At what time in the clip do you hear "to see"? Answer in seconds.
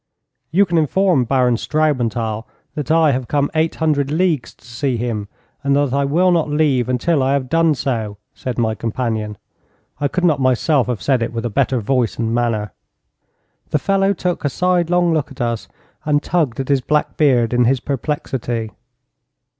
4.55-4.97